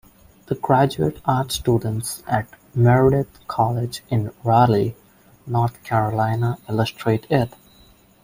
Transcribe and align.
The 0.47 0.55
graduate 0.55 1.21
art 1.25 1.51
students 1.51 2.23
at 2.25 2.47
Meredith 2.73 3.39
College 3.47 4.01
in 4.09 4.31
Raleigh, 4.43 4.95
North 5.45 5.83
Carolina 5.83 6.57
illustrate 6.67 7.27
it. 7.29 7.53